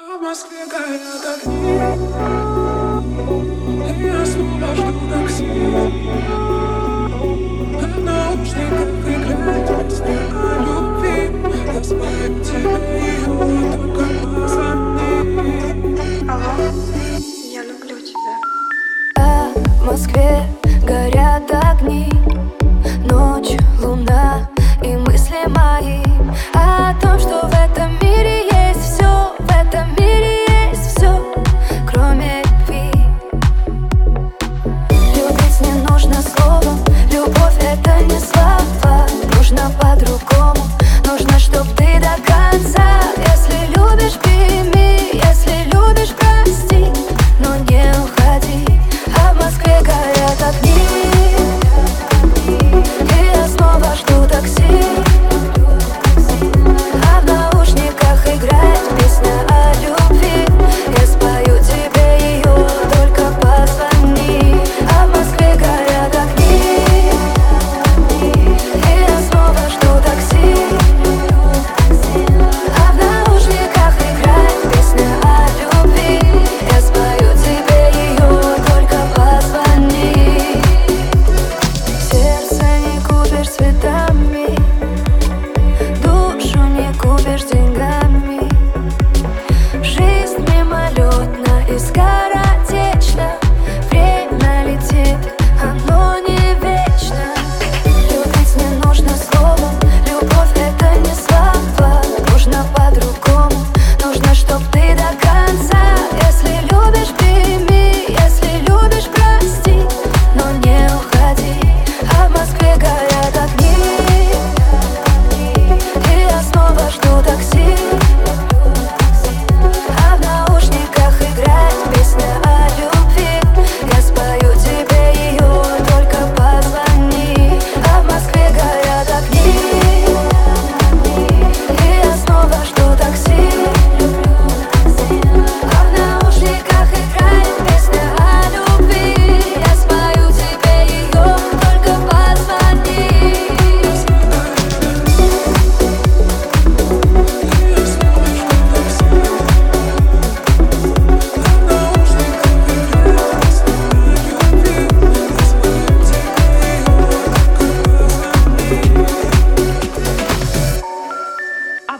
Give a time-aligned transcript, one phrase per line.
[0.00, 1.76] А в Москве горят огни.
[4.00, 5.44] Я снова жду такси.
[7.74, 11.16] В наушниках играет песня о любви.
[11.74, 13.26] Я вспомню тебя ее
[13.72, 14.04] только
[14.36, 15.10] позади
[16.28, 16.56] Алло,
[17.52, 18.34] я люблю тебя.
[19.16, 20.46] А в Москве
[20.86, 22.08] горят огни.
[23.10, 24.48] Ночь, луна
[24.80, 26.04] и мысли мои
[26.54, 27.57] О том, что в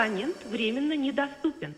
[0.00, 1.74] абонент временно недоступен.